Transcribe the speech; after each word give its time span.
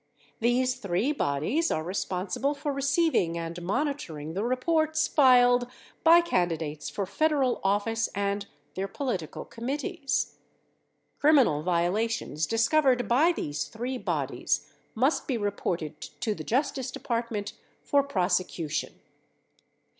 These 0.39 0.77
three 0.77 1.11
bodies 1.11 1.69
are 1.69 1.83
responsible 1.83 2.55
for 2.55 2.73
receiving 2.73 3.37
and 3.37 3.61
monitoring 3.61 4.33
the 4.33 4.43
reports 4.43 5.07
filed 5.07 5.67
by 6.03 6.21
candidates 6.21 6.89
for 6.89 7.05
Federal 7.05 7.61
Office 7.63 8.09
and 8.15 8.47
their 8.73 8.87
political 8.87 9.45
committees. 9.45 10.37
Criminal 11.19 11.61
violations 11.61 12.47
discovered 12.47 13.07
by 13.07 13.31
these 13.31 13.65
three 13.65 13.99
bodies 13.99 14.73
must 14.95 15.27
be 15.27 15.37
reported 15.37 16.01
to 16.01 16.33
the 16.33 16.43
Justice 16.43 16.89
Department 16.89 17.53
for 17.83 18.01
prosecu 18.03 18.71
tion. 18.71 19.01